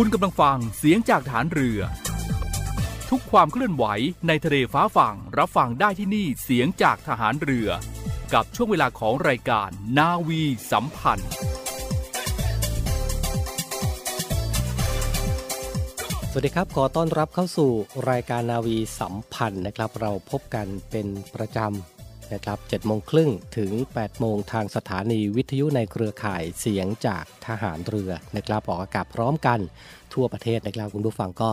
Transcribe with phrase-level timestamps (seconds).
[0.00, 1.80] คุณกำลังฟังเสียงจากฐานเรือ
[3.10, 3.84] ทุกความเคลื่อนไหว
[4.26, 7.68] ในทะเลฟ้าฝั่งรับฟังได้ที่นี่เสียงจากทหารเรือ
[8.34, 11.30] กับช่วงเวลาของรายการนาวีสัมพันธ์
[16.30, 17.70] สวัสดีครับ ขอต้อนรับเข้าสู่
[18.10, 21.95] รายการนาวีสัมพันธ์นะครับ เราพบกันเป็นประจำ
[22.34, 29.60] นะครับ7โมงครึ่งถึง 8 โมงทางสถานีวิทยุในเครือข่ายเสียงจากทหารเรือนะครับออกอากาศพร้อมกัน
[30.14, 31.52] ทั่วประเทศนะครับคุณผู้ฟังก็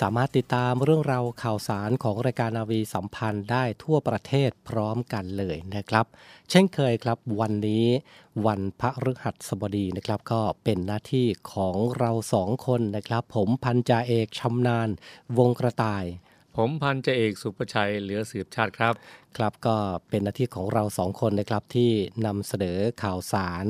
[0.00, 6.06] สามารถติดตามเรื่องราวข่าวสารของรายการนาวีสัมพันธ์ได้ทั่วประเทศพร้อมกันเลยนะครับ
[6.50, 7.86] เช่นเคยครับวันนี้
[8.46, 14.88] วันพระฤหัสบดีนะครับ ก็เป็นหน้าที่ของเราสองคนนะครับ ผมพันจ่าเอกชำนาญ
[15.38, 16.04] วงกระต่าย
[16.56, 18.94] ผมพันจ่าเอกสุประชัยเหลือสืบชาติครับ
[19.36, 19.76] ครับก็
[20.10, 21.90] เป็นหน้าที่ของเราสองคนนะครับที่
[22.26, 23.66] นำเสนอข่าวสาร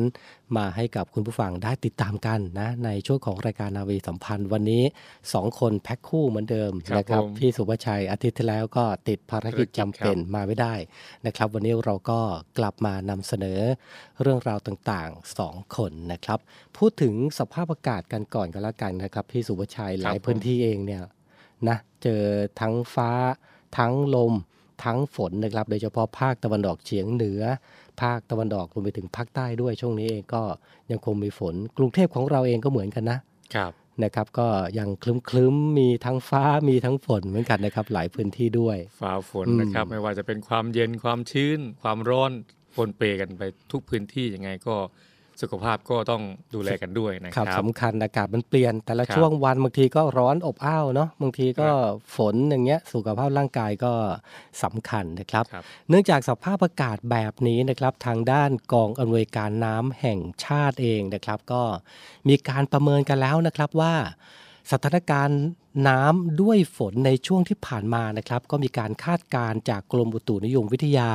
[0.56, 4.82] มาให้กับคุณผู้ฟังได้ติดตามกันนะ ในช่วงของรายการนาวีสัมพันธ์วันนี้
[5.32, 10.74] สองคนแพ็คคู่เหมือนเดิมครับนะครับผมพี่สุภชัยอาทิตย์ที่แล้วก็ติดภารกิจจำเป็นมาไม่ได้
[11.26, 12.20] นะครับ วันนี้เราก็
[12.58, 13.60] กลับมานำเสนอ
[14.22, 16.38] เรื่องราวต่างๆสองคนนะครับ
[16.76, 21.02] พูดถึงสภาพอากาศกันก่อนก็แล้วกันนะครับพี่สุภชัยหลายพื้นที่เองเนี่ย
[21.70, 22.22] นะเจอ
[22.60, 23.10] ทั้งฟ้า
[23.78, 24.34] ทั้งลม
[24.84, 27.42] ทั้งฝนนะครับ โดยเฉพาะภาคตะวันออกเฉียงเหนือ
[28.02, 30.42] ภาคตะวันออกรวมไปถึงภาคใต้ด้วยช่วงนี้เองก็
[30.90, 33.18] ยังคงมีฝน กรุงเทพของเราเองก็เหมือนกันนะ
[33.54, 34.48] ครับนะครับก็
[34.78, 42.30] ยังคลึ้มคลึ้มๆมีทั้งฟ้ามีทั้งฝนเหมือนกันนะครับหลายพื้นที่ด้วย ฟ้าฝนอืมนะครับไม่ว่าจะเป็นความเย็นความชื้น ความร้อน
[42.76, 43.42] ปนเปกันไป
[43.72, 44.74] ทุกพื้นที่ยังไงก็
[45.42, 46.22] สุขภาพก็ต้อง
[46.54, 51.68] ดูแลกันด้วยนะคครัรับบสำคัญอากาศมันเปลี่ยน แต่ละครับช่วงวันบางทีก็ร้อนอบอ้าวเนาะบางทีก็
[52.16, 53.92] ฝนอย่างเงี้ยสุขภาพร่างกายก็
[54.62, 61.62] สำคัญนะครับครับ เนื่องจากสภาพอากาศแบบนี้นะครับ ทางด้านกองอำนวยการน้ำแห่งชาติเองนะครับ ก็
[62.28, 63.94] มีการประเมินกันแล้วนะครับว่า
[64.70, 65.40] สถานการณ์
[65.88, 71.10] น้ำด้วยฝนในช่วงที่ผ่านมานะครับ ก็มีการคาดการณ์จากกรมอุตุนิยมวิทยา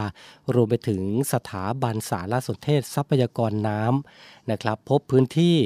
[0.56, 1.02] รวมไปถึง
[1.34, 5.58] สถาบันสารสนเทศทรัพยากรน้ำนะครับ พบพื้นที่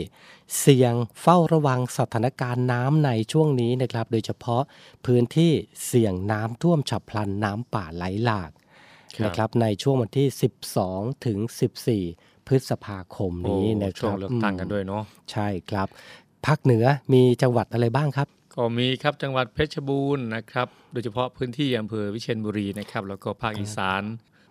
[0.60, 4.64] เสี่ยงเฝ้าระวังสถานการณ์น้ำในช่วงนี้นะครับ โดยเฉพาะ
[5.06, 5.52] พื้นที่
[5.88, 8.52] เสี่ยงน้ำท่วมฉับพลันน้ำป่าไหลหลาก
[9.18, 10.28] ครับนะครับในช่วงวันที่
[10.78, 11.40] 12 ถึง
[11.94, 15.88] 14 พฤษภาคมโอ้นี้นะคช่วรังบเลือกตั้งกันด้วยเนาะใช่ครับ
[16.46, 24.04] ภาคเหนือมีจังหวัดอะไรบ้างครับ ก็มีครับจังหวัดเพชรบูรณ์นะครับ โดยเฉพาะพื้นที่อำเภอวิเชียรบุรีนะครับแล้วก็ภาคอีสาน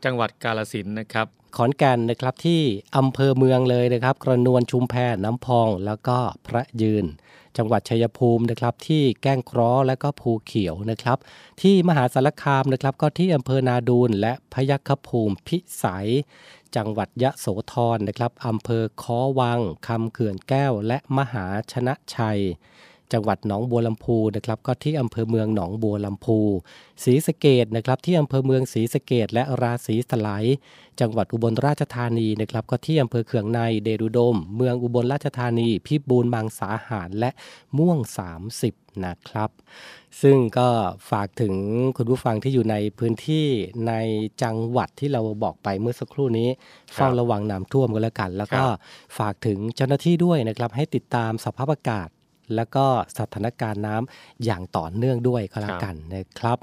[0.04, 1.26] จังหวัดกาฬสินนะครับ
[1.56, 2.62] ขอนแก่นนะครับที่
[2.96, 4.94] อำเภอเมืองเลยนะครับ กระนวนชุมแพ
[5.24, 7.04] น้ำพองแล้วก็พระยืน
[7.56, 11.18] จังหวัดชัยภูมินะครับที่แก้งคราะห์และก็ภูเขียวนะครับ
[11.62, 16.08] ที่มหาสารคามนะครับก็ที่อำเภอนาดูนและพยัคฆภูมิพิสัย
[16.76, 22.40] จังหวัดยะโสธรนะครับอำเภอค้อวังคำเขื่อนแก้วและมหาชนะชัย
[23.12, 26.38] จังหวัดหนองบัวลำพูนะครับก็ที่อำเภอเมืองหนองบัวลำพู
[27.04, 30.44] ศรีสะเกดนะครับที่อำเภอเมืองศรีสะเกดและราศีสไลย
[31.00, 37.30] จังหวัดอุบลราชธานีนะครับก็ที่อำเภอเขืองในเดรุดม เมืองอุบลราชธานี พิบูลมังสาหารและ
[37.78, 37.98] ม่วง
[38.52, 39.50] 30 นะครับ
[40.22, 40.68] ซึ่งก็
[41.10, 41.54] ฝากถึง
[41.96, 43.46] คุณผู้ฟังที่อยู่ในพื้นที่
[43.88, 43.92] ใน
[44.42, 46.48] จังหวัดที่เราบอกไปเมื่อสักครู่นี้
[46.94, 48.64] เฝ้าระวังน้ำท่วมกันแล้วกัน แล้วก็
[49.18, 52.08] ฝากถึงเจ้าหน้าที่ด้วยนะครับให้ติดตามสภาพอากาศ
[52.56, 52.86] แล้วก็
[53.18, 56.58] สถานการณ์น้ำอย่างต่อเนื่องด้วยก็แล้วกันนะครับ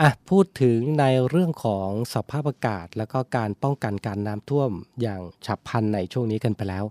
[0.00, 4.70] อะพูดถึงในเรื่องของสภาพอากาศ แล้วก็การป้องกันการน้ำท่วม
[5.02, 6.84] อย่างฉับพลันในช่วงนี้กันไปแล้ว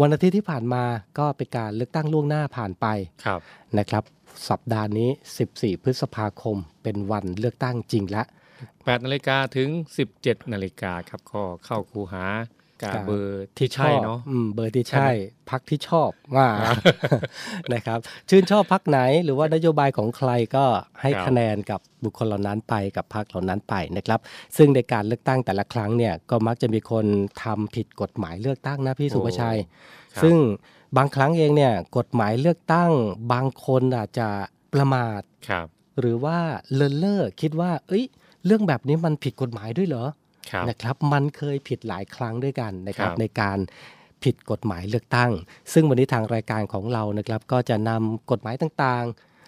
[0.00, 0.84] วันอาทิตย์ที่ผ่านมา
[1.18, 2.86] ก็เป็นการเลือกตั้งล่วงหน้าผ่านไป
[3.24, 3.40] ครับ
[3.78, 4.04] นะครับ
[4.48, 5.08] สัปดาห์นี้
[5.46, 8.26] 14 พฤษภาคม เป็นวันเลือกตั้งจริงแล้ว
[8.64, 9.68] 8นาฬิกาถึง
[10.10, 12.26] 17นาฬิกาครับก็เข้าคูหา
[12.82, 15.10] กากับเบอร์ที่ชใช่อบเนาะอืมเบอร์ที่ใช่ใช่ไหม
[15.50, 16.48] พักที่ชอบว่า
[17.74, 17.98] นะครับ
[18.30, 20.64] ชื่นชอบพักไหนหรือว่านโยบายของใครก็
[21.00, 24.20] ให้ครับคะแนนกับบุคคลเหล่านั้นไปกับพักเหล่านั้นไปนะครับ
[24.56, 27.06] ซึ่งในการเลือกตั้งแต่ละครั้งเนี่ยก็มักจะมีคน
[27.42, 29.58] ทำผิดกฎหมายเลือกตั้งนะพี่สุภชัย
[30.14, 30.36] ครับซึ่ง
[30.96, 32.90] บางครั้งเองเนี่ยกฎหมายเลือกตั้ง
[33.32, 34.28] บางคนอาจจะ
[34.74, 35.66] ประมาทครับ
[36.00, 36.38] หรือว่า
[36.74, 38.04] เลินเล่อคิดว่า เอ้ย
[38.44, 40.14] เรื่องแบบนี้มันผิดกฎหมายด้วยเหรอครับ
[40.68, 43.58] นะครับมันเคยผิดหลายครั้งด้วยกันนะครับครับในการ
[44.24, 45.30] ผิดกฎหมายเลือกตั้ง
[45.72, 49.04] ซึ่งวันนี้ทางรายการของเรานะครับก็จะนำกฎหมายต่าง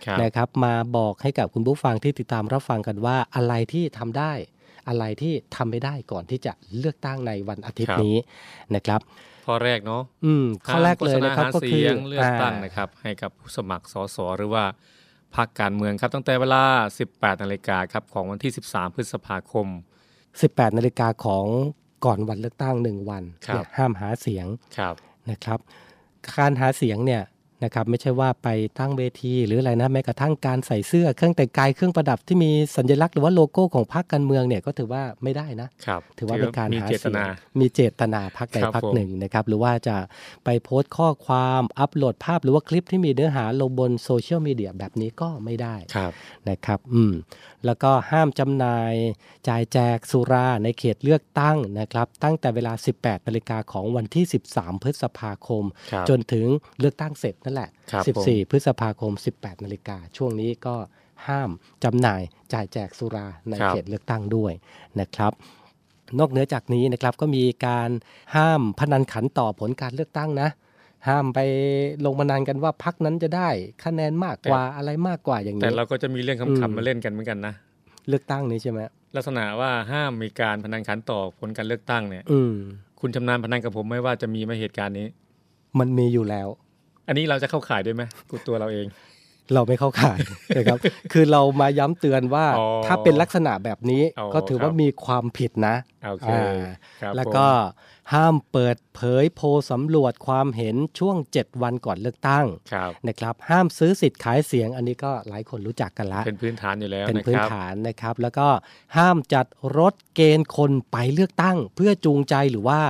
[0.07, 4.33] ครับๆนะครับมาบอกให้กับคุณผู้ฟังที่ติดตามรับฟังกันว่าอะไรที่ทำได้
[4.89, 8.17] อะไรที่ทำไม่ได้ก่อนที่จะเลือกตั้งในวันอาทิตย์นี้
[8.75, 9.01] นะครับ
[9.47, 14.65] ข้อแรกเนาะอืมข้อแรกเลยนะครับห้ามก็โฆษณาหาคือเสียงเลือกตั้งานะครับให้กับผู้สมัครสสหรือว่า
[15.37, 16.63] พรรคการเมืองครับตั้งแต่เวลา
[17.03, 19.67] 18นาฬิกาครับของวันที่ 13 พฤษภาคม
[20.41, 21.45] 18 นาฬิกาของ
[22.05, 24.47] ก่อนวันเลือกตั้งหนึ่งวันครับเนี่ยห้ามหาเสียง
[24.79, 24.95] ครับ
[25.31, 25.59] นะครับ
[26.39, 27.23] การหาเสียงเนี่ย
[27.65, 28.49] นะครับไม่ใช่ว่าไป
[28.79, 37.27] ตั้งเวที หรืออะไรนะแม้กระทั่งการใส่เสื้อเครื่องแต่งกายเครื่องประดับที่มีสัญลักษณ์หรือว่าโลโก้ของพรรคการเมืองเนี่ยก็ถือว่าไม่ได้นะครับถือว่าเป็นการมีหาเจตเสียงนา
[37.61, 39.97] มีเจตนาพักใดครับพักผมหนึ่งนะครับหรือว่าจะ
[40.45, 46.13] ไปโพสต์ข้อความอัปโหลดภาพหรือว่าคลิปที่มีเนื้อหาลงบนโซเชียลมีเดียแบบนี้ก็ไม่ได้ครับ
[46.49, 47.13] นะครับ อืม
[47.67, 48.95] แล้วก็ห้ามจำหน่าย
[49.49, 56.47] จ่ายแจกสุราในเขตเลือกตั้งนะครับ ตั้งแต่เวลา 18นาฬิกาของวันที่ 13 พฤษภาคมครับจนถึง
[56.81, 60.77] เลือกตั้งเสร็จนั่นแหละครับผม14 พฤษภาคม 18นาฬิกาช่วงนี้ก็
[61.29, 61.51] ห้าม
[61.85, 62.23] จำหน่าย
[62.53, 64.53] จ่ายแจกสุราในครับเขตเลือกตั้งด้วย
[65.01, 65.33] นะครับ
[66.19, 67.91] นอกเหนือจากนี้นะครับก็มีการ
[68.37, 70.49] ห้ามพนันขันต่อผลการเลือกตั้งนะ
[71.09, 71.41] ห้ามไป
[72.05, 73.49] ลงพนันกันว่าพักนั้นจะได้
[73.85, 77.55] คะแนนมากกว่าอะไรมากกว่าอย่างแต่นี้เราก็จะมีเรื่องอืมคำๆมาเล่นกันเหมือนกันนะ
[78.09, 78.81] เลือกตั้งนี้ใช่ไหม
[79.17, 82.55] ลักษณะว่าห้ามมีการพนันขันต่อผลการเลือกตั้งเนี่ย อืม
[83.01, 85.07] คุณชำนาญพนันกับผมไหม่ว่าจะมีไหมเหตุการณ์นี้
[85.79, 86.49] มันมีอยู่แล้ว
[87.09, 88.87] อันนี้เราจะเข้าข่ายด้วยไหมกูตัวเราเอง
[89.55, 90.19] เราไม่เข้าข่าย
[90.57, 90.79] นะครับ
[91.13, 96.63] คือเรามาย้ำเตือนว่าอ๋อถ้าเป็นลักษณะแบบนี้อ๋อก็ถือว่าครับมีความผิดนะโอเคอ่า
[97.03, 97.49] ครับแล้วผมก็
[98.15, 108.49] ห้ามเปิดเผยโพลสำรวจความเห็นช่วง 7 วันก่อนเลือกตั้งครับนะครับ ห้ามซื้อสิทธิ์ขายเสียง อันนี้ก็หลายคนรู้จักกันละ เป็นพื้นฐานอยู่แล้วเป็นนะพื้คนรับฐานนะครับ แล้วก็
[108.97, 109.47] ห้ามจัด
[109.79, 112.81] รถเกณฑ์คนไปเลือกตั้ง เพื่อจูงใจหรือว่า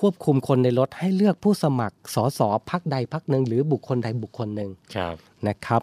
[0.00, 2.40] ควบคุมคนในรถให้เลือกผู้สมัครสส
[2.70, 5.14] พักใดพักหนึ่งหรือบุคคลใดบุคคลหนึ่งครับ
[5.48, 5.82] นะครับ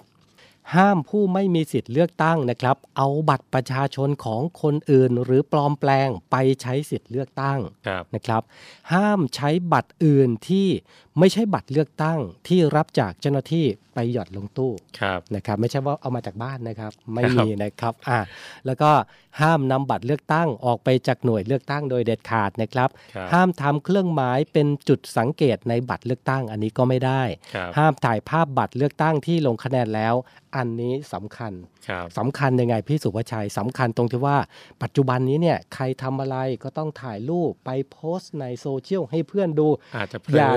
[0.75, 8.42] ห้ามผู้ไม่มีสิทธิ์เลือกตั้งนะครับ เอาบัตรประชาชนของคนอื่น หรือปลอมแปลงไปใช้สิทธิ์เลือกตั้งครับนะครับ
[8.94, 10.68] ห้ามใช้บัตรอื่นที่
[11.19, 18.19] ไม่ใช่บัตรเลือกตั้งที่รับจากเจ้าหน้าที่ไปหยอดลงตู้ครับนะครับไม่ใช่ว่าเอามาจากบ้านนะครับ ไม่ครับมีนะครับอ่า
[18.66, 18.90] แล้วก็
[19.42, 27.22] ห้ามนำบัตรเลือกตั้งออกไปจากหน่วยเลือกตั้งโดยเด็ดขาดนะครับครับห้ามทำเครื่องหมายเป็นจุดสังเกตในบัตรเลือกตั้ง อันนี้ก็ไม่ได้
[27.56, 30.16] ครับห้ามถ่ายภาพบัตรเลือกตั้งที่ลงคะแนนแล้ว
[30.56, 31.54] อันนี้สำคัญ
[31.88, 34.38] ครับสำคัญยังไงพี่สุภชัยสำคัญตรงที่ว่า
[34.83, 40.50] ปัจจุบันนี้เนี่ยใครทำอะไรก็ต้องถ่ายรูปไปโพสต์ในโซเชียลให้เพื่อนดูอาจจะเผลอย่า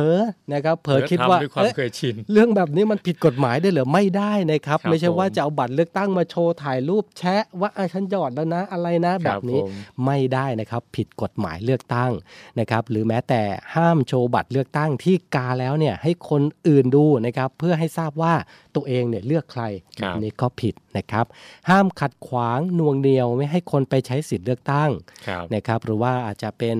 [0.00, 0.20] อเผลอ
[0.52, 9.72] นะครับเผลอคิดว่าทำด้วยความเอ๊ะเคยชินเรื่องแบบนี้มันผิดกฎหมายได้เหรือไม่ได้นะครับครับไม่ใช่ว่าผมจะเอาบัตรเลือกตั้งมาโชว์ถ่ายรูปแชะว่าอะฉันหยอดแล้วนะอะไรนะ แบบนี้ผม
[10.06, 12.12] ไม่ได้นะครับผิดกฎหมายเลือกตั้ง
[12.60, 13.42] นะครับหรือแม้แต่
[13.74, 18.34] ห้ามโชว์บัตรเลือกตั้งที่กาแล้วเนี่ยให้คนอื่นดูนะครับเพื่อให้ทราบว่า
[18.76, 19.62] ตัวเองเนี่ยเลือกใคร
[20.00, 21.26] ครัแบบบนี้ก็ผิดนะครับ
[21.70, 24.90] ห้ามขัดขวางนวงเหนียวไม่ให้คนไปใช้สิทธิ์เลือกตั้ง
[25.26, 26.76] ครับนะครับหรือว่าอาจจะเป็น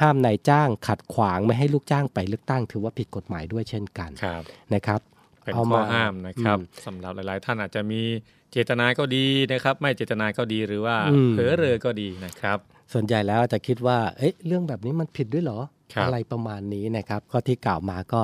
[0.00, 4.42] ห้ามนายจ้างขัดขวางไม่ให้ลูกจ้างไปเลือกตั้งถือว่าผิดกฎหมายด้วยเช่นกันครับ
[4.74, 5.00] นะครับ
[5.44, 8.00] เป็นเอาข้อมาห้ามนะครับอืมสำหรับหลาย ๆ ท่านอาจจะมี
[8.52, 12.58] เจตนาก็ดีนะครับ ไม่เจตนาก็ดีหรือว่าอืมเผลอเรอก็ดีนะครับ
[12.92, 15.60] ส่วนใหญ่แล้วอาจจะคิดว่าเอ๊ะเรื่องแบบนี้มันผิดด้วยเหรอ
[15.94, 18.22] ครับอะไรประมาณนี้นะครับก็ที่กล่าวมาก็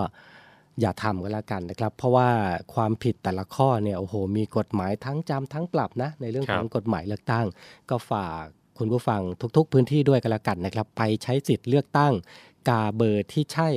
[0.80, 2.28] อย่าทำก็แล้วกันนะครับ เพราะว่า
[2.74, 7.46] ความผิดแต่ละข้อเนี่ยโอ้โหมีกฎหมายทั้งจำทั้งปรับนะ ในเรื่องของกฎหมายเลือกตั้ง
[7.90, 8.44] ก็ฝาก
[8.78, 9.20] คุณผู้ฟัง
[9.56, 12.12] ทุก ๆ พื้นที่ด้วยกันแล้วกันนะครับ ไปใช้สิทธิ์เลือกตั้ง
[12.68, 13.68] กาเบอร์ที่ใช่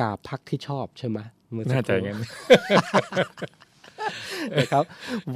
[0.00, 1.18] กาพักที่ชอบใช่ไหม
[1.70, 2.20] น่าจะอย่างนั้น
[4.58, 4.84] นะครับ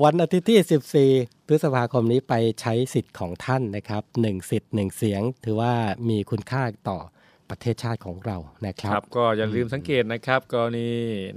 [0.03, 5.73] วันอาทิตย์ที่ 14 พฤษภาคมนี้ไปใช้สิทธิ์ของท่านนะครับหนึ่งสิทธิ์หนึ่งเสียง ถือว่า
[6.09, 6.99] มีคุณค่าต่อ
[7.51, 10.91] ประเทศชาติของเรานะครับรบก็อย่าลืมสังเกตนะครับกรณี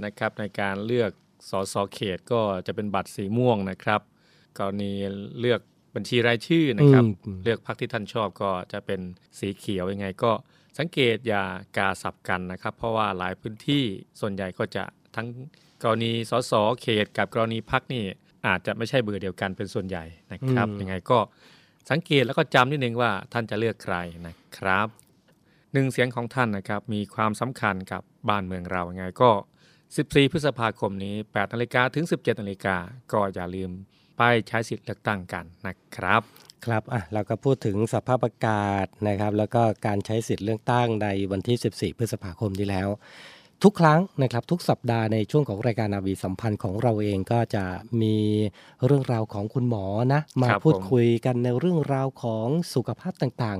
[0.04, 1.10] นะครับในการเลือก
[1.50, 4.00] สสเขตก็จะเป็นบัตรสีม่วงนะครับ
[4.58, 4.92] กรณี
[5.40, 5.60] เลือก
[5.94, 7.04] บัญชีรายชื่อนะครับ
[7.44, 9.00] เลือกพรรคที่ท่านชอบก็จะเป็น
[9.38, 10.32] สีเขียวยังไงก็
[10.78, 11.44] สังเกตอย่า
[11.76, 13.84] กาสับกันนะครับ เพราะว่าหลายพื้นที่
[14.20, 14.84] ส่วนใหญ่ก็จะ
[15.16, 15.26] ทั้ง
[15.82, 18.04] กรณีสสเขตกับกรณีพักนี่
[18.46, 21.18] อาจจะไม่ใช่เบอร์เดียวกันเป็นส่วนใหญ่นะครับยังไงก็
[21.90, 24.88] สังเกตแล้วก็จำนิดนึงว่าท่านจะเลือกใครนะครับ
[25.72, 29.30] หนึ่งเสียงของท่านนะครับมีความสำคัญกับบ้านเมืองเราไงก็
[29.82, 32.76] 14 พฤษภาคมนี้8นาฬิกาถึง 17นาฬิกา
[33.12, 33.70] ก็อย่าลืม
[34.18, 36.22] ไปใช้สิทธิ์เลือกตั้งกันนะครับ
[36.66, 42.88] ครับอะเราก็พูดถึงสภาพอากาศนะครับ แล้วก็การใช้สิทธิ์เลือกตั้งในวันที่ 14 พฤษภาคมที่แล้ว
[43.64, 47.64] ทุกครั้งนะครับทุกสัปดาห์ในช่วงของรายการนาวีสัมพันธ์ของเราเองก็จะ
[48.02, 48.16] มี
[48.86, 49.84] เรื่องราวของคุณหมอ
[50.14, 53.58] นะมาพูดคุยกันในเรื่องราวของสุขภาพต่าง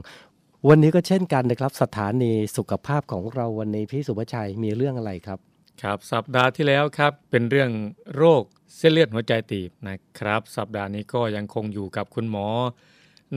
[0.68, 5.38] วันนี้ก็เช่นกันนะครับ สถานีสุขภาพของเราวันนี้พี่สุภชัยมีเรื่องอะไรครับ
[5.82, 7.70] ครับ สัปดาห์ที่แล้วครับเป็นเรื่อง
[8.16, 8.42] โรค
[8.76, 12.48] เส้นเลือดหัวใจตีบนะครับ สัปดาห์นี้ก็ยังคงอยู่กับคุณหมอ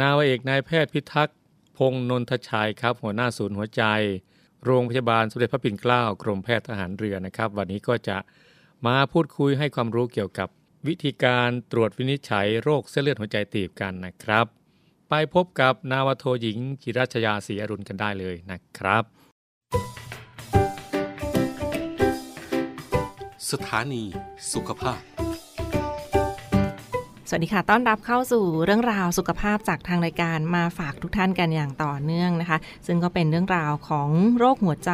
[0.02, 1.38] นาวเอกนายแพทย์พิทักษ์
[1.78, 3.84] พงนนทชัยครับ หัวหน้าศูนย์หัวใจ
[4.66, 8.18] โรงพยาบาลสมเด็จพระปิ่นเกล้ากรมแพทย์ทหารเรือนะครับ วันนี้ก็จะ
[8.88, 10.50] มาพูดคุยให้ความรู้เกี่ยวกับ
[10.88, 14.46] วิธีการตรวจวินิจฉัยโรคเส้นเลือดหัวใจตีบกันนะครับ
[15.10, 19.04] ไปพบกับนาวโทหญิงจิรัชยาศรีอรุณกันได้เลยนะครับ
[23.52, 24.04] สถานี
[24.54, 25.21] สุขภาพ
[27.34, 32.58] สวัสดีค่ะ ต้อนรับเข้าสู่เรื่องราวสุขภาพจากทางรายการมาฝากทุกท่านกันอย่างต่อเนื่องนะคะ
[32.88, 34.92] ซึ่งก็เป็นเรื่องราวของโรคหัวใจ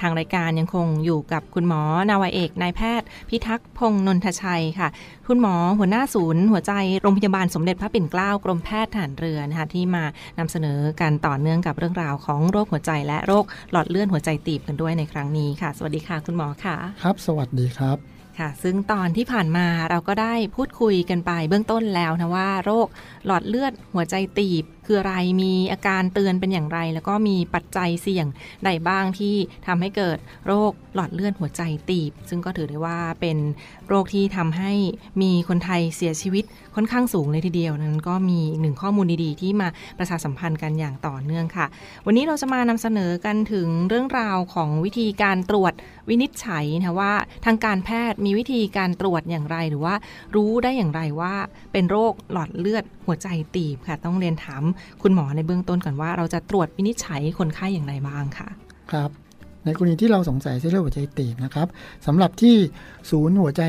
[0.00, 4.88] ทางรายการยังคงอยู่กับคุณหมอนาวเอกนายแพทย์ พิทักษ์พงนนทชัยค่ะ
[5.28, 10.04] คุณหมอหัวหน้าศูนย์ หัวใจโรงพยาบาลสมเด็จพระปิ่นเกล้ากรมแพทย์ทหารเรือนะคะที่มา
[10.38, 22.86] นำเสนอการต่อเนื่องกับเรื่องราวของโรคหัวใจ และโรคหลอดเลือดหัวใจตีบกันด้วยในครั้งนี้ค่ะ สวัสดีค่ะ คุณหมอค่ะ ครับ สวัสดีครับ ค่ะ ซึ่งตอนที่ผ่านมาเราก็ได้พูดคุยกันไปเบื้องต้นแล้วนะว่า โรค
[23.26, 28.26] หลอดเลือดหัวใจตีบ คืออะไรมีอาการเตือนเป็นอย่างไร แล้วก็มีปัจจัยเสี่ยง
[28.64, 29.34] ใดบ้างที่
[29.66, 33.38] ทำให้เกิดโรคหลอดเลือดหัวใจตีบ ซึ่งก็ถือได้ว่าเป็น
[33.88, 34.72] โรคที่ทำให้
[35.22, 39.68] มีคนไทยเสียชีวิตค่อนข้างสูงเลยทีเดียวนั้นก็มีหนึ่งข้อมูลดีๆ ที่มา
[39.98, 41.66] ประชาสัมพันธ์กันอย่างต่อเนื่องค่ะ
[42.06, 45.72] วันนี้เราจะมานำเสนอกันถึงเรื่องราวของวิธีการตรวจ
[46.08, 47.12] วินิจฉัยนะว่า
[47.44, 49.94] ทางการแพทย์มีวิธีการตรวจอย่างไรหรือว่า
[50.34, 51.34] รู้ได้อย่างไรว่า
[51.72, 54.62] เป็นโรคหลอดเลือดหัวใจตีบค่ะ ต้องเรียนถาม
[55.02, 58.48] คุณหมอในเบื้องต้นก่อนว่าเราจะตรวจวินิจฉัยคนไข้อย่างไรบ้างค่ะ
[58.92, 59.10] ครับ
[59.64, 61.68] ในกรณีที่เราสงสัยเส้นเลือดหัวใจตีบนะครับ
[62.06, 62.56] สำหรับที่
[63.10, 63.62] ศูนย์หัวใจ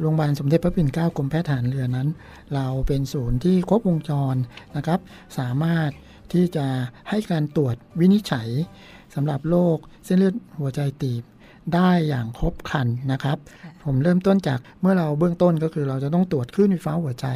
[0.00, 2.08] โรงพยาบาลสมเด็จพระปิ่นเกล้ากรมแพทย์ทหารเรือนั้น
[2.54, 4.36] เราเป็นศูนย์ที่ครบวงจร
[4.76, 5.00] นะครับ
[5.38, 5.90] สามารถ
[6.32, 6.66] ที่จะ
[7.08, 8.48] ให้การตรวจวินิจฉัย
[9.14, 11.22] สำหรับโรคเส้นเลือดหัวใจตีบ
[11.74, 13.38] ได้อย่างครบครันนะครับ
[13.84, 17.26] ผมเริ่มต้นจากเมื่อเราเบื้องต้นก็คือเราจะต้องตรวจคลื่นไฟฟ้าหัวใจ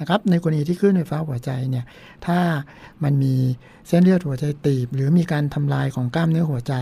[0.00, 1.84] นะครับ ในกรณีที่คลื่นไฟฟ้าหัวใจเนี่ย
[2.26, 2.38] ถ้า
[3.04, 3.34] มันมี
[3.88, 6.74] เส้นเลือดหัวใจตีบ หรือมีการทำลายของกล้ามเนื้อหัวใจ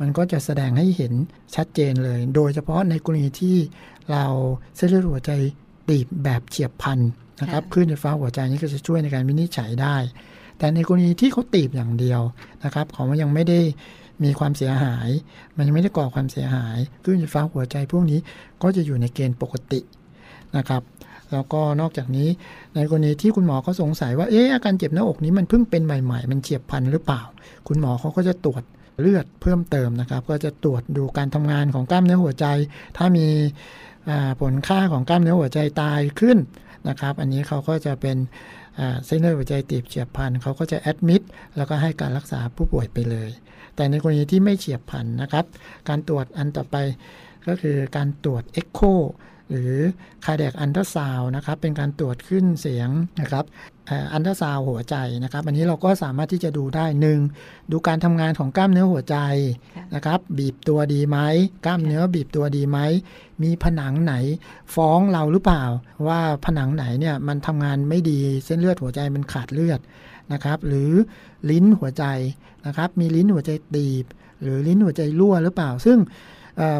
[0.00, 1.12] มันก็จะแสดงให้เห็น
[1.54, 3.56] ชัดเจนเลย โดยเฉพาะในกรณีที่
[4.12, 4.24] เรา
[4.76, 5.30] เส้นเลือดหัวใจ
[5.88, 6.98] ตีบแบบเฉียบพลัน
[7.40, 9.96] นะครับคลื่นไฟฟ้าหัวใจนี้ก็จะช่วยในการวินิจฉัยได้
[10.58, 12.20] แต่ในกรณีที่เขาตีบอย่างเดียว
[12.64, 13.60] นะครับเขายังไม่ได้
[14.24, 15.08] มีความเสียหาย
[15.56, 18.18] มันยังไม่ได้ก่อความเสียหายคลื่นไฟฟ้าหัวใจพวกนี้
[18.62, 19.80] ก็จะอยู่ในเกณฑ์ปกติ
[20.56, 20.82] นะครับ
[21.32, 22.28] แล้วก็นอกจากนี้
[22.74, 27.22] ในกรณีที่คุณหมอเขาสงสัยว่าเอ๊ะอาการเจ็บหน้าอกนี้มันเพิ่งเป็นใหม่ ๆ มันเฉียบพลันหรือเปล่า
[27.68, 28.62] คุณหมอเขาก็จะตรวจ
[29.00, 32.46] เลือดเพิ่มเติมนะครับ ก็จะตรวจดูการทำงานของกล้ามเนื้อหัวใจ
[32.96, 33.26] ถ้ามี
[34.40, 36.38] ผลค่าของกล้ามเนื้อหัวใจตายขึ้น
[36.88, 38.16] นะครับ อันนี้เขาก็จะเป็น
[39.06, 41.22] เส้นเลือดหัวใจตีบเฉียบพลันเขาก็จะ admit
[41.56, 43.30] แล้วก็ให้การรักษาผู้ป่วยไปเลย
[43.76, 45.44] แต่ในกรณีที่ไม่เฉียบพลันนะครับ
[45.88, 46.76] การตรวจอันต่อไป
[47.46, 48.80] ก็คือการตรวจ echo
[49.50, 49.74] หรือ
[50.24, 52.88] cardiac ultrasound นะครับเป็นการตรวจคลื่นเสียง
[53.20, 53.44] นะครับ
[54.12, 57.20] อัลตราซาวด์หัวใจนะครับ อันนี้เราก็สามารถที่จะดูได้หนึ่ง
[57.70, 59.16] ดูการทำงานของกล้ามเนื้อหัวใจ
[59.94, 61.18] นะครับ บีบตัวดีไหม
[61.66, 62.78] กล้ามเนื้อบีบตัวดีไหม
[63.42, 64.14] มีผนังไหน
[64.74, 65.64] ฟ้องเราหรือเปล่า
[66.06, 69.80] ว่าผนังไหนเนี่ยมันทำงานไม่ดีเส้นเลือดหัวใจมันขาดเลือด
[70.32, 70.92] นะครับ หรือ
[71.50, 72.04] ลิ้นหัวใจ
[72.66, 74.04] นะครับ มีลิ้นหัวใจตีบ
[74.42, 75.98] หรือลิ้นหัวใจรั่วหรือเปล่า ซึ่ง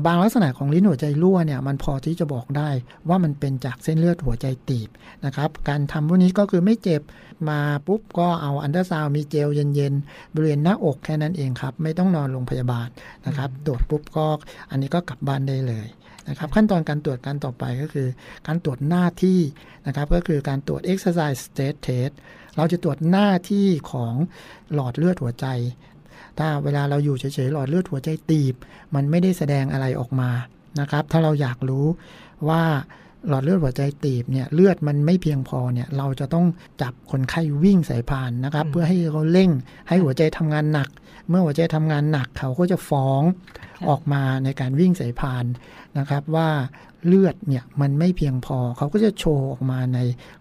[0.07, 2.71] บางลักษณะของลิ้นหัวใจรั่วเนี่ยมันพอที่จะบอกได้
[3.09, 4.89] ว่ามันเป็นจากเส้นเลือดหัวใจตีบ
[5.25, 7.03] นะครับ การทำพวกนี้ก็คือไม่เจ็บ
[7.49, 12.89] มาปุ๊บก็เอาอันเดอร์ซาวมีเจลเย็นๆบริเวณหน้าอกแค่นั้นเองครับ ไม่ต้องนอนโรงพยาบาล
[13.27, 14.27] นะครับตรวจปุ๊บก็
[14.71, 15.87] อันนี้ก็กลับบ้านได้เลย
[16.29, 18.09] นะครับขั้นตอนการตรวจการต่อไปก็คือ
[18.47, 19.41] การตรวจหน้าที่
[19.87, 22.13] นะครับก็คือการตรวจ exercise state test
[22.57, 24.15] เราจะตรวจหน้าที่ของ
[24.75, 25.47] หลอดเลือดหัวใจ
[26.39, 28.55] ถ้าเวลาเราอยู่เฉยๆหลอดเลือดหัวใจตีบ
[28.95, 30.31] มันไม่ได้แสดงอะไรออกมา
[30.81, 31.87] นะครับ ถ้าเราอยากรู้
[32.49, 32.63] ว่า
[33.29, 36.47] หลอดเลือดหัวใจตีบเนี่ยเลือดมันไม่เพียงพอเนี่ยเราจะต้อง
[36.83, 39.51] จับคนไข้วิ่งสายพานนะครับ เพื่อให้เขาเร่ง
[39.89, 40.89] ให้หัวใจทำงานหนัก
[41.29, 43.23] เมื่อหัวใจทำงานหนักเขาก็จะฟ้อง
[43.89, 45.45] ออกมาในการวิ่งสายพาน
[45.99, 46.49] นะครับ ว่า
[47.07, 49.99] เลือดเนี่ยมันไม่เพียงพอ เขาก็จะโชว์ออกมาใน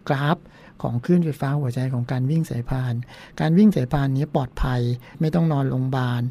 [0.08, 0.38] กราฟ
[0.82, 2.94] ของคลื่นไฟฟ้าหัวใจของการวิ่งสายพาน
[3.39, 4.82] การวิ่งสายพานนี้ปลอดภัย
[5.20, 6.22] ไม่ต้องนอนโรงพยาบาล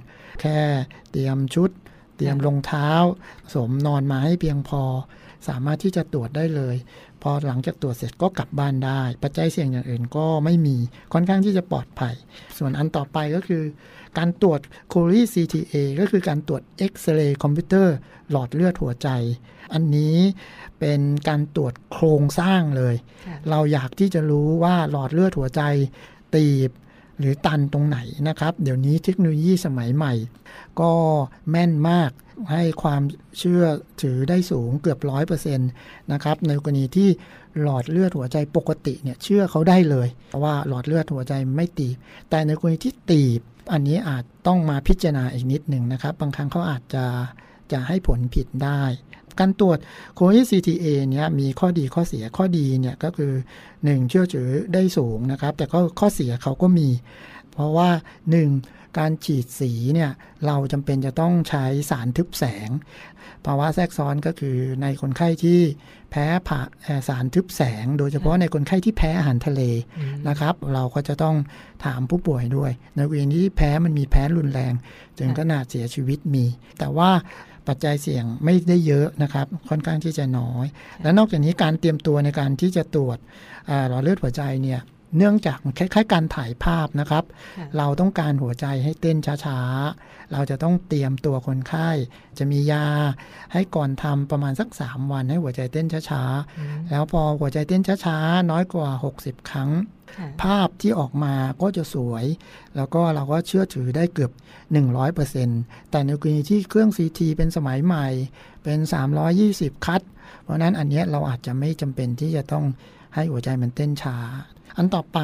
[0.40, 0.58] แค่
[1.10, 1.70] เตรียมชุด
[2.16, 2.90] เตรียมรองเท้า
[3.52, 4.82] สวมนอนมาให้เพียงพอ
[5.48, 6.76] สามารถที่จะตรวจได้เลย
[7.22, 10.76] พอหลังจากตรวจเสร็จก็กลับบ้านได้ ปัจจัยเสี่ยงอย่างอื่นก็ไม่มี
[11.12, 12.14] ค่อนข้างที่จะปลอดภัย
[12.58, 13.62] ส่วนอันต่อไปก็คือ
[14.18, 14.60] การตรวจ
[14.92, 17.96] c o r y CTA ก็คือการตรวจเอ็กซเรย์คอมพิวเตอร์
[18.30, 19.08] หลอดเลือดหัวใจ
[19.72, 20.16] อันนี้
[20.78, 22.94] เป็นการตรวจโครงสร้างเลย
[23.50, 25.62] เราอยากที่จะรู้ว่าหลอดเลือดหัวใจ
[26.34, 26.70] ตีบ
[27.22, 27.98] หรือตันตรงไหน
[28.28, 30.14] นะครับ เดี๋ยวนี้เทคโนโลยีสมัยใหม่
[30.80, 30.92] ก็
[31.50, 32.10] แม่นมาก
[32.52, 33.02] ให้ความ
[33.38, 33.64] เชื่อ
[34.02, 35.70] ถือได้สูงเกือบร้อยเปอร์เซ็นต์
[36.12, 37.08] นะครับ ในกรณีที่
[37.60, 40.08] หลอดเลือดหัวใจปกติเนี่ยเชื่อเขาได้เลย
[40.42, 41.96] ว่าหลอดเลือดหัวใจไม่ตีบ
[42.30, 43.40] แต่ในกรณีที่ตีบ
[43.72, 47.04] อันนี้อาจต้องมาพิจารณาอีกนิดหนึ่งนะครับ บางครั้งเขาอาจจะ
[47.72, 48.82] จะให้ผลผิดได้
[49.40, 49.78] การตรวจ
[50.14, 53.32] โควิด CTA เนี่ยมีข้อดีข้อเสียข้อดีเนี่ยก็คือ
[53.72, 56.88] 1 เชื่อถือได้สูงนะครับ แต่ก็ข้อเสียเขาก็มี
[57.52, 57.90] เพราะว่า
[58.42, 58.98] 1.
[58.98, 60.10] การฉีดสีเนี่ย
[60.46, 62.68] เราจำเป็นจะต้องใช้สารทึบแสง
[63.44, 65.60] ภาวะแทรกซ้อนก็คือในคนไข้ที่
[66.10, 66.60] แพ้ผ่า
[67.08, 69.62] สารทึบแสง โดยเฉพาะในคนไข้ที่แพ้อาหารทะเล
[70.28, 71.36] นะครับ เราก็จะต้อง
[71.84, 74.72] ถามผู้ป่วยด้วย ในกรณีที่แพ้มันมีแพ้รุนแรง
[75.18, 76.44] ถึงขนาดเสียชีวิตมี
[76.78, 77.10] แต่ว่า
[77.68, 80.66] ปัจจัยเสี่ยงไม่ได้เยอะนะครับ ค่อนข้างที่จะน้อย
[81.02, 83.18] และนอกจากนี้การเตรียมตัวในการที่จะตรวจ
[83.88, 84.80] หลอดเลือดหัวใจเนี่ย
[85.16, 87.24] เนื่องจากคล้ายๆ การถ่ายภาพนะครับ
[87.76, 91.88] เราต้องการหัวใจให้เต้นช้าๆ เราจะต้องเตรียมตัวคนไข้
[92.38, 92.86] จะมียา
[93.52, 99.70] ให้ก่อนทำประมาณสัก 3 วันให้หัวใจเต้นช้าๆ แล้วพอหัวใจเต้นช้าๆ น้อยกว่า 60 ครั้ง
[100.42, 102.24] ภาพที่ออกมาก็จะสวย
[102.76, 104.30] แล้วก็เราก็เชื่อถือได้เกือบ
[105.10, 108.08] 100%แต่ในกรณีที่เครื่อง CT เป็นสมัยใหม่
[108.62, 108.78] เป็น
[109.32, 110.02] 320 คัด
[110.42, 112.64] เพราะนั้นอันนี้เราอาจจะไม่จำเป็นที่จะต้อง
[113.14, 114.16] ให้หัวใจมันเต้นช้า
[114.76, 115.20] อันต่อไป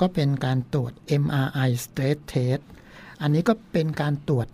[0.00, 2.60] ก็เป็นการตรวจ MRI stress test
[3.22, 4.46] อันนี้ก็เป็นการตรวจ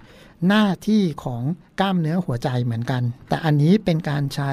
[0.49, 1.43] หน้าที่ของ
[1.81, 4.53] กล้ามเนื้อหัวใจเหมือนกัน แต่อันนี้เป็นการใช้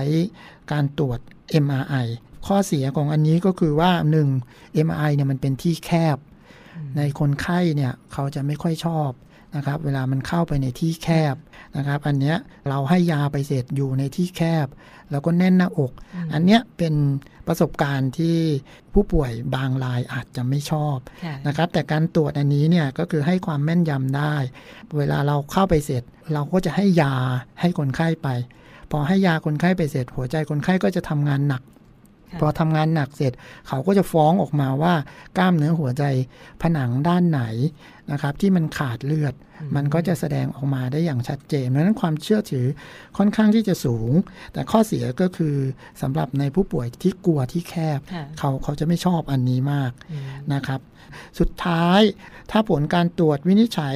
[0.72, 1.20] การตรวจ
[1.64, 2.08] MRI
[2.48, 3.92] ข้อเสียของอันนี้ก็คือว่า
[4.40, 4.86] 1.
[4.88, 6.18] MRI เนี่ยมันเป็นที่แคบ
[6.98, 9.10] ในคนไข้เนี่ยเขาจะไม่ค่อยชอบ
[9.56, 11.36] นะครับเวลามันเข้าไปในที่แคบ
[11.78, 12.38] นะครับ อันเนี้ย
[12.70, 14.68] เราให้ยาไปเสร็จอยู่ในที่แคบ
[15.12, 15.92] แล้วก็แน่นหน้าอก
[16.34, 16.94] อันเนี้ยเป็น
[17.48, 18.38] ประสบการณ์ที่
[18.94, 20.98] ผู้ป่วยบางรายอาจจะไม่ชอบ
[21.48, 24.36] นะครับ แต่การตรวจอันนี้เนี่ยก็คือให้ความแม่นยำได้
[24.98, 27.14] เวลาเราเข้าไปเสร็จ เราก็จะให้ยา
[27.62, 28.28] ให้คนไข้ไป
[28.92, 31.62] พอให้ยาคนไข้ไปเสร็จ หัวใจคนไข้ก็จะทำงานหนัก
[32.40, 33.34] พอทำงานหนักเสร็จ
[33.68, 34.94] เขาก็จะฟ้องออกมาว่า
[35.38, 36.04] กล้ามเนื้อหัวใจ
[36.62, 37.42] ผนังด้านไหน
[38.12, 39.34] นะครับที่มันขาดเลือด
[39.76, 42.66] มันก็จะแสดงออกมาได้อย่างชัดเจนเพราะนั้นความเชื่อถือ
[43.18, 44.12] ค่อนข้างที่จะสูง
[44.54, 45.56] แต่ข้อเสียก็คือ
[46.02, 48.00] สำหรับในผู้ป่วยที่กลัวที่แคบ
[48.40, 49.92] เขาเขาจะไม่ชอบอันนี้มาก
[50.54, 50.80] นะครับ
[51.40, 52.02] สุดท้าย
[52.52, 53.96] ถ้าผลการตรวจวินิจฉัย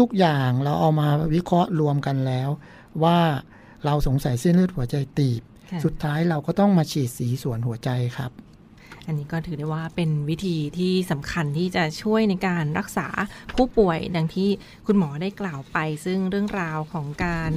[0.00, 2.48] ทุกๆอย่างเราเอามาวิเคราะห์รวมกันแล้ว
[3.04, 3.18] ว่า
[3.84, 5.42] เราสงสัยเส้นเลือดหัวใจตีบ
[5.84, 8.32] สุดท้ายเราก็ต้องมาฉีดสีส่วนหัวใจครับ
[9.06, 13.08] อันนี้ก็ถือได้ว่าเป็นวิธีที่สำคัญที่จะช่วยในการรักษา
[13.56, 14.48] ผู้ป่วยดังที่
[14.86, 17.52] คุณหมอได้กล่าวไป ซึ่งเรื่องราวของการ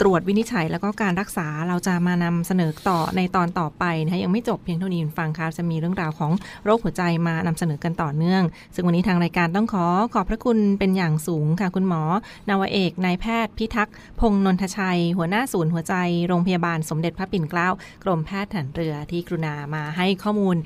[0.00, 6.32] ตรวจวินิจฉัยแล้วก็การรักษาเราจะมานำเสนอต่อในตอนต่อไปนะคะยังไม่จบเพียงเท่านี้ฟังครับจะมีเรื่องราวของ
[6.64, 8.42] โรคหัวใจมานำเสนอกันต่อเนื่อง
[8.74, 12.02] ซึ่งวันนี้ทางรายการต้องขอขอบพระคุณเป็นอย่างสูงค่ะ คุณหมอ
[12.48, 15.94] นาวเอกนายแพทย์พิทักษ์พงนนทชัย หัวหน้าศูนย์หัวใจ
[16.26, 17.68] โรงพยาบาลสมเด็จพระปิ่นเกล้า
[18.04, 20.56] กรมแพทย์ฐานเรือที่กรุณามาให้ข้อมูล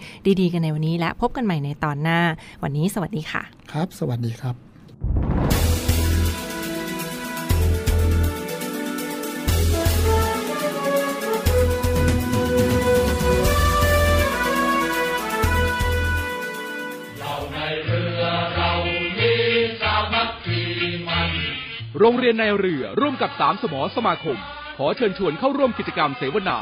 [0.41, 2.21] ดีๆ กันในวันนี้และพบกันใหม่ในตอนหน้า
[2.63, 3.43] วันนี้สวัสดีค่ะ
[3.73, 5.62] ครับ สวัสดีครับ
[22.05, 24.39] โรงเรียนในเรือร่วมกับสามสมอสมาคม
[24.79, 26.59] ขอเชิญชวนเข้าร่วมกิจกรรมเสวนา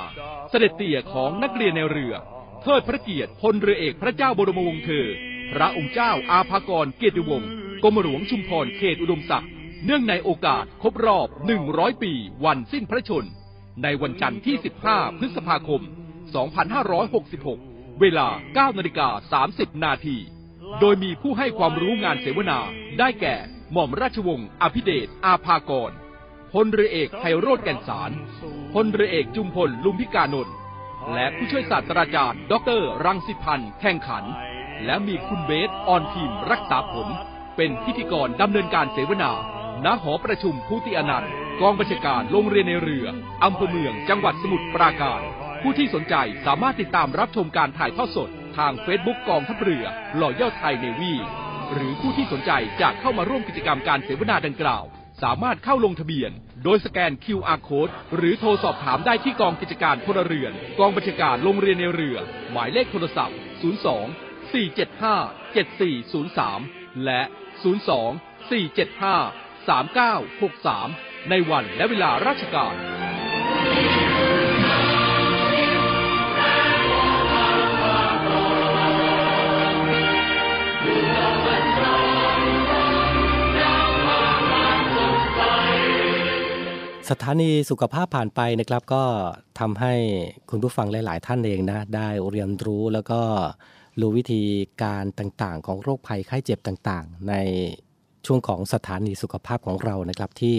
[0.51, 2.15] เสด็จเตี่ยของนักเรียนในเรือ
[2.63, 5.07] เทิดพระเกียรติพลเรือเอกพระเจ้าบรมวงศ์เธอ
[5.53, 7.49] พระองค์เจ้าอาภากรเกียรติวงศ์
[7.83, 9.51] กรมหลวงชุมพรเขตอุดมศักดิ์
[9.85, 11.29] เนื่องในโอกาสครบรอบ
[11.65, 12.13] 100 ปี
[12.45, 13.27] วันสิ้นพระชน
[13.83, 14.57] ในวันจันทร์ที่
[14.89, 15.83] 15 พฤษภาคม
[17.11, 18.29] 2566 เวลา
[18.73, 20.17] 9นาฬิกา30 นาที
[20.81, 22.59] โดยมีผู้ให้ความรู้งานเสวนา
[23.01, 23.37] ได้แก่
[23.73, 25.91] หม่อมราชวงศ์อภิเดชอาภากร
[26.53, 28.11] พลเรือเอกไพโรธแก่นสาร
[28.73, 30.55] พลเรือเอกจุมพลลุมพิกานนท์
[31.15, 34.25] และผู้ช่วยศาสตราจารย์ดรรังสิพันธ์แข่งขัน
[34.85, 37.09] และมีคุณเบสออนทีมรักษาผล
[37.57, 39.33] เป็นพิธีกรดำเนินการเสวนา
[39.85, 41.31] ณ หอประชุมพุติอนันต์
[41.61, 43.07] กองบัญชาการโรงเรียนนายเรือ
[43.45, 45.21] อำเภอเมือง จังหวัดสมุทรปราการ
[45.63, 46.15] ผู้ที่สนใจ
[46.47, 49.85] สามารถติดตามรับชมการถ่ายทอดสด ทางเฟซบุ๊กกองทัพเรือ
[50.17, 51.15] Royal Thai Navy
[51.75, 54.85] หรือผู้ที่สนใจจะเข้ามาร่วมกิจกรรมการเสวนาดังกล่าว
[55.23, 56.31] สามารถเข้าลงทะเบียน
[56.65, 62.17] โดยสแกน QR code หรือโทรสอบถามได้ที่กองกิจการพลเรือน กองบัญชาการโรงเรียนในเรือ
[62.51, 63.37] หมายเลขโทรศัพท์
[63.71, 65.25] 02 475
[66.25, 67.23] 7403 และ
[67.87, 73.00] 02 475 3963 ในวันและเวลาราชการ
[87.11, 89.05] สถานีสุขภาพผ่านไปนะครับก็
[89.61, 89.95] ทำให้
[90.51, 93.21] คุณผู้ฟังหลาย ๆ ท่านเองนะได้เรียนรู้แล้วก็
[94.01, 94.43] รู้วิธี
[94.83, 97.35] การต่าง ๆ ของโรคภัยไข้เจ็บต่าง ๆ ใน
[98.27, 100.57] ช่วงของสถานีสุขภาพของเรานะครับที่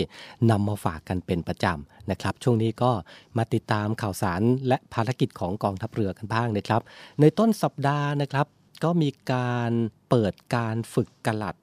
[0.51, 2.91] นำมาฝากกันเป็นประจำนะครับ ช่วงนี้ก็
[3.37, 6.81] มาติดตามข่าวสารและภารกิจของกองทัพเรือกันบ้างนะครับ
[7.21, 8.47] ในต้นสัปดาห์นะครับ
[8.83, 9.71] ก็มีการ
[10.09, 11.55] เปิดการฝึกกะลัด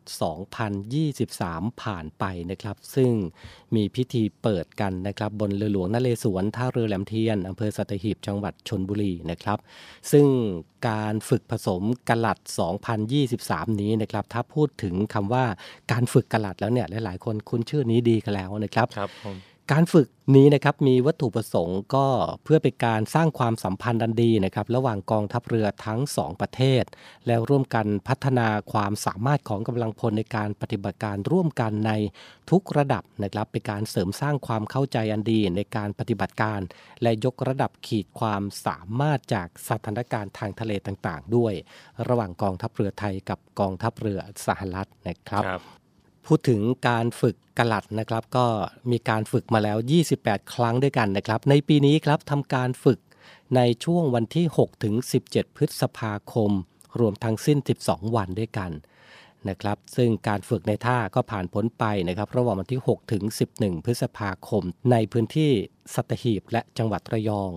[1.07, 3.13] 2023 ผ่านไปนะครับ ซึ่ง
[3.75, 9.59] มีพิธีเปิดกันนะครับ บนเรือหลวงนเรศวรท่าเรือแหลมเทียนอำเภอสัตหีบจังหวัดชนบุรีนะครับ
[10.13, 10.27] ซึ่ง
[10.89, 12.39] การฝึกผสมกะลัด
[13.09, 15.45] 2023 นี้นะครับ ถ้าพูดถึงคำว่า
[15.93, 19.37] การฝึกกะลัดแล้วเนี่ยหลายๆ คนคุ้นชื่อนี้ดีกันแล้วนะครับครับผม
[19.73, 22.07] การฝึกนี้นะครับมีวัตถุประสงค์ก็
[22.45, 26.85] เพื่อเป็นการสร้างความสัมพันธ์อันดีนะครับระหว่างกองทัพเรือทั้งสองประเทศ
[27.27, 31.93] แล้วร่วมกันพัฒนาความสามารถของกำลังพลในการปฏิบัติการร่วมกันใน
[32.51, 36.61] ทุกระดับนะครับเป็นการเสริมสร้างความเข้าใจอันดีในการปฏิบัติการ
[37.03, 41.53] และยกระดับขีดความสามารถจากสถานการณ์ทางทะเลต่างๆ ด้วย
[42.09, 45.63] ระหว่างกองทัพเรือไทยกับกองทัพเรือสหรัฐนะครับครับ
[46.29, 48.47] พูดถึงการฝึกกลัดนะครับ ก็
[48.91, 49.79] มีการฝึกมาแล้ว
[50.15, 52.99] 28 ครั้งด้วยกันนะครับ ในปีนี้ครับทำการฝึก
[53.57, 54.95] ในช่วงวันที่ 6 ถึง
[55.29, 56.51] 17 พฤษภาคม
[57.01, 58.71] รวมทั้งสิ้น 12 วันด้วยกัน
[59.49, 63.23] นะครับ ซึ่งการฝึกในท่าก็ผ่านพ้นไปนะครับ ระหว่างวันที่ 6 ถึง
[63.55, 65.53] 11 พฤษภาคม ในพื้นที่
[65.95, 67.51] สัตหีบและจังหวัดระยอง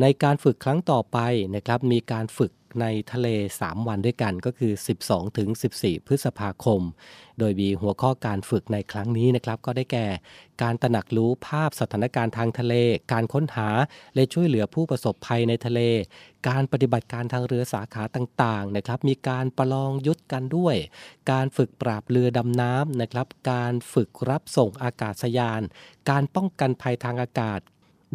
[0.00, 1.18] ในการฝึกครั้งต่อไป
[1.54, 3.28] นะครับ มีการฝึก ในทะเล
[3.60, 4.72] 3 วันด้วยกันก็คือ
[5.04, 6.80] 12 ถึง 14 พฤษภาคม
[7.38, 10.06] โดยมีหัวข้อการฝึกในครั้งนี้นะครับ ก็ได้แก่
[10.62, 12.74] การตระหนักรู้ภาพสถานการณ์ทางทะเล
[13.12, 13.68] การค้นหา
[14.14, 15.80] และช่วยเหลือผู้ประสบภัยในทะเล
[16.48, 20.76] การปฏิบัติการทางเรือสาขาต่างๆนะครับ มีการประลองยุทธกันด้วย
[21.30, 25.62] การฝึกปราบเรือดำน้ำนะครับ การฝึกรับส่งอากาศยาน
[26.10, 27.60] การป้องกันภัยทางอากาศ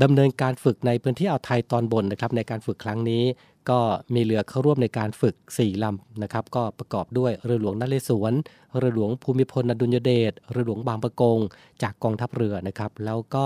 [0.03, 3.23] ดำเนินการฝึกในพื้นที่อ่าวไทยตอนบนนะครับในการฝึกครั้งนี้
[3.69, 3.79] ก็
[4.15, 8.33] มีเรือเข้าร่วมในการฝึก 4ลำนะครับก็ประกอบด้วยเรือหลวงนเรศวร
[8.77, 11.39] เรือหลวงภูมิพลอดุลยเดชเรือหลวงบางประกง
[11.83, 13.45] จากกองทัพเรือนะครับแล้วก็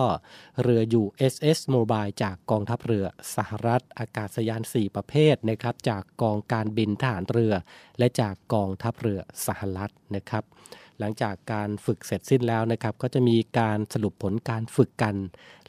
[0.63, 7.53] เรือ USS Mobile จากกองทัพเรือสหรัฐ อากาศยาน 4 ประเภทนะครับจากกองการบินทหารเรือ
[7.99, 10.43] และจากกองทัพเรือสหรัฐนะครับ
[10.99, 15.15] หลังจากการฝึกเสร็จสิ้นแล้วนะครับก็จะมีการสรุปผลการฝึกกัน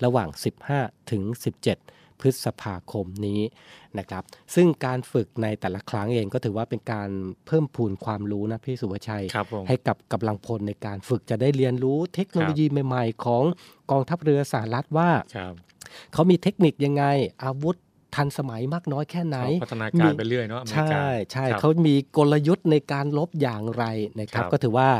[0.04, 0.28] ระหว่าง
[0.70, 3.40] 15 ถึง 17 พฤษภาคมนี้
[3.98, 4.22] นะครับ
[4.54, 7.10] ซึ่งการฝึกในแต่ละครั้งเองก็ถือว่าเป็นการ
[7.46, 13.44] เพิ่มพูนความรู้นะพี่สุวชัยครับผมให้กับกำลังพลในการฝึกจะได้เรียนรู้เทคโนโลยีใหม่ ๆ ของ
[13.90, 15.54] กองทัพเรือสหรัฐว่าครับ
[16.12, 17.04] เขามีเทคนิคยังไง
[17.44, 17.76] อาวุธ
[18.14, 23.85] ทันสมัยมากน้อยแค่ไหนเขาพัฒนาการไปเรื่อยเนาะอเมริใช่กาใช่ครับเขามีกลยุทธ์ในการลบอย่างไร
[24.20, 24.90] นะครับครับ ก็ถือว่า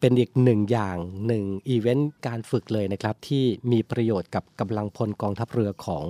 [0.00, 6.06] เป็นอีกหนึ่งอย่างหนึ่งอีเวนต์การฝึกเลยนะครับ ที่มีประโยชน์กับกำลังพลกองทัพเรือของ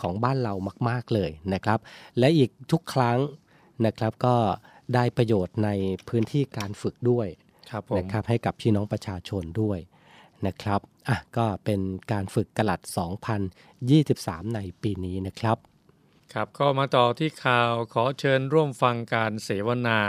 [0.00, 0.54] ของบ้านเรา
[0.88, 1.78] มาก ๆเลยนะครับ
[2.18, 3.18] และอีกทุกครั้ง
[3.86, 4.36] นะครับก็
[4.94, 5.70] ได้ประโยชน์ใน
[6.08, 7.28] พื้นที่การฝึกด้วย
[7.70, 9.78] ครับผมนะครับให้กับพี่น้องประชาชนด้วย
[10.46, 11.80] นะครับอะก็เป็น
[12.12, 12.80] การฝึกกลัด
[13.68, 15.56] 2023 ในปีนี้นะครับ
[16.32, 20.00] ครับก็มาต่อที่ข่าวขอเชิญร่วมฟังการเสวนา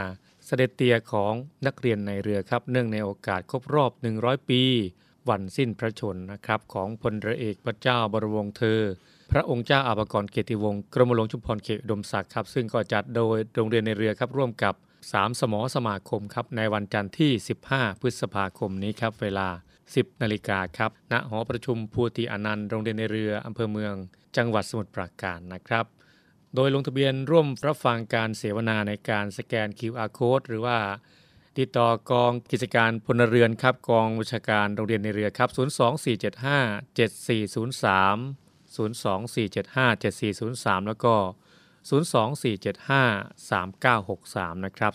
[0.46, 1.34] เสด็จเตียของ
[1.66, 4.62] นักเรียนในเรือครับ เนื่องในโอกาสครบรอบ 100 ปี
[5.30, 8.82] วันสิ้นพระชนนะครับ ของพลเรือเอกพระเจ้าบรมวงศ์เธอ
[9.32, 14.74] พระองค์เจ้าอาภากรเกียรติวงศ์กรมหลวงชุมพรเขตดมศักดิ์ครับ ซึ่งก็จัดโดยโรงเรียนในเรือครับ ร่วมกับ
[15.08, 17.32] 3 สมอสมาคมครับในวันจันทร์ที่
[17.68, 19.48] 15 พฤษภาคมนี้ครับ เวลา
[19.86, 23.94] 10 นาฬิกาครับณหอประชุมภูติอนันต์โรงเรียนในเรืออำเภอเมือง
[24.38, 25.86] จังหวัดสมุทรปราการนะครับ
[26.56, 30.78] โดยลงทะเบียนร่วมรับฟังการเสวนาในการสแกน QR code หรือว่า
[31.58, 35.58] ติดต่อกองกิจการพลเรือนครับกองวิชาการโรงเรียนในเรือครับ 024757403
[40.82, 41.16] 024757403 แล้วก็
[41.90, 44.94] 024753963 นะครับ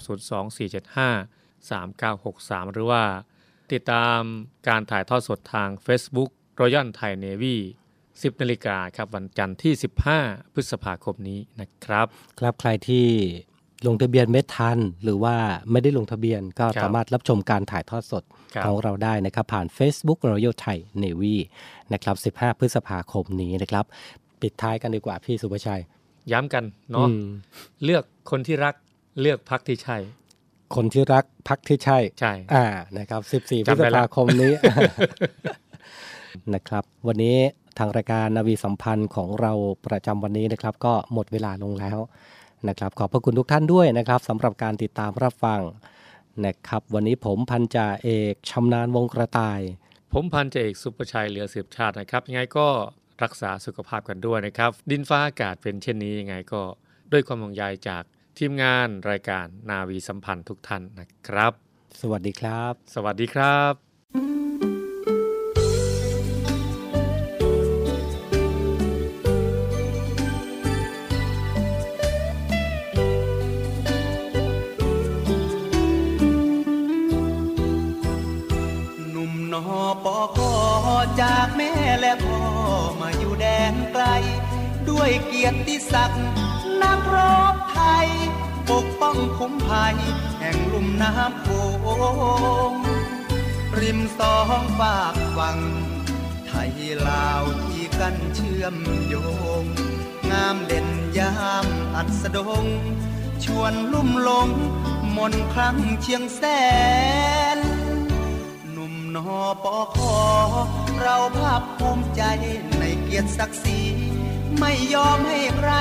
[1.71, 3.05] 024753963 หรือว่า
[3.73, 4.21] ติดตาม
[4.69, 7.57] การถ่ายทอดสดทาง Facebook Royal Thai Navy
[8.23, 9.73] 10นาฬิกาครับวันจันทร์ที่
[10.15, 12.07] 15 พฤษภาคมนี้นะครับ
[12.41, 13.07] ครับใครที่
[13.87, 15.37] ลงทะเบียนไม่ทัน หรือว่า
[15.71, 21.37] ไม่ได้ลงทะเบียนก็ครับสามารถรับชมการถ่ายทอดสดครับของเราได้นะครับ ผ่าน Facebook Royal Thai Navy
[21.93, 23.85] นะครับ 15 พฤษภาคมนี้นะครับ
[24.41, 25.83] ปิดท้ายกันดีกว่าพี่สุภชัย
[26.33, 27.25] ย้ำกันเนาะอืม
[27.85, 28.75] เลือกคนที่รัก
[29.21, 29.97] เลือกพักที่ใช่
[30.75, 32.67] คนที่รักพักที่ใช่ใช่อ่า
[32.99, 34.53] นะครับ 14 พฤจำษได้แล้วภาคมนี้
[36.55, 37.39] นะครับ วันนี้
[37.79, 39.53] ทางรายการนาวีสัมพันธ์ของเรา
[39.87, 41.99] ประจำวันนี้นะครับ ก็หมดเวลาลงแล้ว
[42.69, 45.61] นะครับ ขอบพระคุณทุกท่านด้วยนะครับสำหรับการติดตามรับฟัง
[46.47, 49.61] นะครับ วันนี้ผมพันจ่าเอกชำนาญวงกระต่าย
[50.13, 52.69] ผมพันจ่าเอกสุประชัยเหลือสืบชาตินะครับ ยังไงก็
[53.23, 56.63] รักษาสุขภาพกันด้วยนะครับ ดินฟ้าอากาศเป็นเช่นนี้ยังไงก็
[57.13, 58.03] ด้วยความห่วงใยจาก
[58.39, 61.53] ทีมงานรายการนาวีสัมพันธ์ทุกท่านนะครับ
[62.01, 63.90] สวัสดีครับ สวัสดีครับ
[85.01, 86.23] ด้วยเกียรติศักดิ์
[86.83, 87.17] นักร
[87.55, 88.09] บไทย
[88.71, 89.97] ปกป้องคุ้มภัย
[90.39, 91.49] แห่งลุ่มน้ำโข
[92.71, 92.73] ง
[93.81, 95.59] ริมสองฝากฝั่ง
[96.47, 96.73] ไทย
[97.09, 99.15] ลาวที่กันเชื่อมโย
[99.63, 99.65] ง
[100.31, 101.35] งามเด่นยา
[101.65, 102.67] มอัสดง
[103.45, 104.49] ชวนลุ่มหลง
[105.17, 106.43] มนครั้งเชียงแส
[107.57, 107.59] น
[108.73, 110.17] หนุ่มนอปอคอ
[111.01, 112.23] เราภาคภูมิใจ
[112.79, 113.81] ในเกียรติศักดิ์ศรี
[114.59, 115.73] ไม่ยอมให้ใคร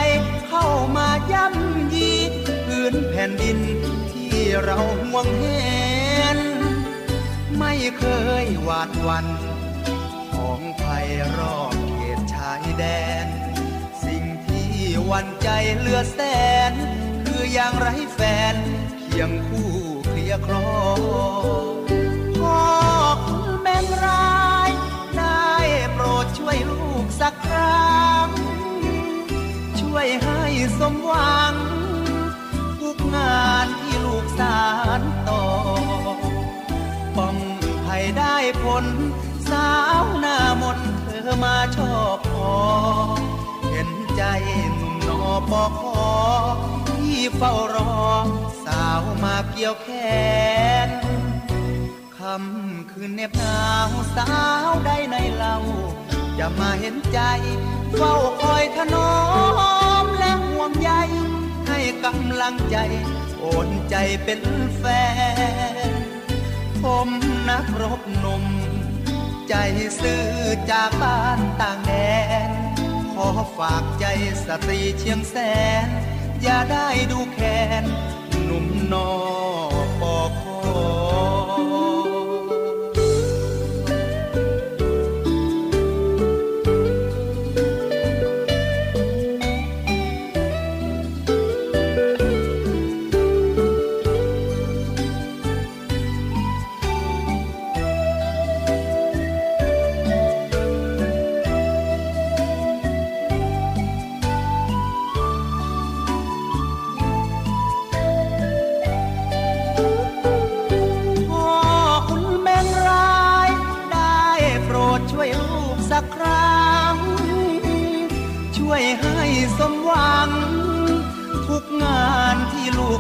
[0.47, 0.65] เข้า
[0.97, 2.11] มาย่ำยี
[2.65, 3.59] พื้นแผ่นดิน
[4.11, 6.39] ที่เราห่วงเห็น
[7.59, 8.03] ไม่เค
[8.43, 9.27] ยหวาดวัน
[10.33, 12.85] ของภัยรอบเขตชายแด
[13.25, 13.27] น
[14.05, 14.69] สิ่งที่
[15.11, 16.19] วันใจเลือแส
[16.71, 16.73] น
[17.25, 18.19] คืออย่างไรแฟ
[18.53, 18.55] น
[18.99, 19.71] เคียงคู่
[20.07, 20.69] เคลียร์ครอ
[22.39, 22.61] พ่อ
[23.25, 24.71] คุณแม่ร้าย
[25.17, 25.49] ได้
[25.93, 28.28] โปรดช่วยลูกสักครั้ง
[29.93, 30.43] วยให้
[30.79, 31.53] สมหวัง
[32.81, 34.61] ทุกงานที่ลูกสา
[34.99, 35.43] รต่อ
[37.17, 37.37] ป้อง
[37.85, 38.85] ภัยได้ผล
[39.49, 39.71] สา
[40.01, 42.53] วหน้ามนเธอมาชอบพอ
[43.71, 44.23] เห็นใจ
[44.75, 46.09] หนุ่มนอปอคอ
[46.89, 47.93] ที่เฝ้ารอ
[48.65, 49.89] สาวมาเกี่ยวแข
[50.87, 50.89] น
[52.17, 54.33] คำคืนเน็บหนาวสา
[54.69, 55.55] วใดในเรา
[56.39, 57.19] จะมาเห็นใจ
[57.95, 59.11] เฝ้าคอยถนอ
[60.03, 60.91] มและห่วงใย
[61.67, 62.77] ให้กำลังใจ
[63.39, 64.41] โอนใจเป็น
[64.77, 64.83] แฟ
[65.89, 65.91] น
[66.81, 67.09] ผม
[67.49, 68.45] นักรบหนุ่ม
[69.49, 69.55] ใจ
[70.01, 70.25] ซื่อ
[70.71, 71.93] จากบ้านต่างแด
[72.47, 72.51] น
[73.13, 74.05] ขอฝากใจ
[74.45, 75.35] สตรีเชียงแส
[75.85, 75.87] น
[76.41, 77.83] อย่าได้ดูแค้น
[78.43, 79.11] หนุ่มนอ
[80.01, 80.58] ปอคอ